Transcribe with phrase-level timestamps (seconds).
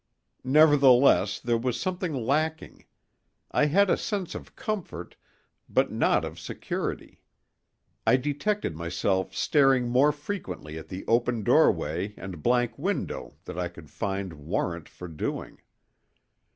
[0.43, 2.85] Nevertheless, there was something lacking.
[3.51, 5.15] I had a sense of comfort,
[5.69, 7.21] but not of security.
[8.07, 13.67] I detected myself staring more frequently at the open doorway and blank window than I
[13.67, 15.59] could find warrant for doing.